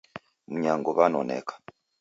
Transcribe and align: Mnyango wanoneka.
Mnyango 0.47 0.89
wanoneka. 0.97 1.53